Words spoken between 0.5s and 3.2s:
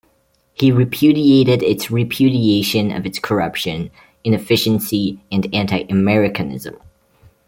He repudiated its repudiation of its